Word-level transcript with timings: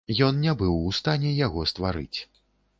Ён 0.27 0.37
не 0.45 0.53
быў 0.61 0.79
у 0.87 0.95
стане 1.01 1.35
яго 1.45 1.69
стварыць. 1.75 2.19